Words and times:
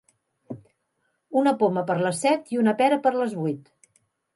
Una 1.43 1.55
poma 1.61 1.85
per 1.93 2.01
la 2.07 2.15
set 2.23 2.53
i 2.57 2.61
una 2.67 2.77
pera 2.83 3.03
per 3.07 3.17
les 3.23 3.41
vuit. 3.45 3.75